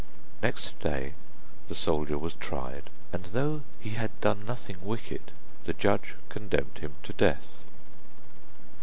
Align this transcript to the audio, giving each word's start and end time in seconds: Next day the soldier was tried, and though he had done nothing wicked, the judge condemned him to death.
Next 0.41 0.79
day 0.79 1.13
the 1.67 1.75
soldier 1.75 2.17
was 2.17 2.33
tried, 2.33 2.89
and 3.13 3.23
though 3.25 3.61
he 3.79 3.91
had 3.91 4.09
done 4.19 4.47
nothing 4.47 4.77
wicked, 4.81 5.29
the 5.65 5.73
judge 5.73 6.15
condemned 6.27 6.79
him 6.79 6.95
to 7.03 7.13
death. 7.13 7.63